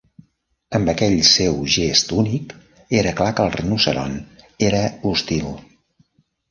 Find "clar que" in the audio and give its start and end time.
3.21-3.47